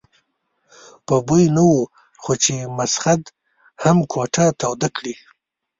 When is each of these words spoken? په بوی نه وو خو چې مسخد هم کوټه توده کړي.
په 1.05 1.15
بوی 1.27 1.45
نه 1.55 1.63
وو 1.69 1.81
خو 2.21 2.33
چې 2.43 2.53
مسخد 2.77 3.21
هم 3.83 3.97
کوټه 4.11 4.45
توده 4.59 4.89
کړي. 4.97 5.15